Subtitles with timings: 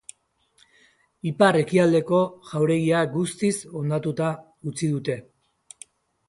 [1.31, 2.21] Ipar-ekialdeko
[2.53, 4.31] jauregia guztiz hondatuta
[4.73, 5.21] utzi dute.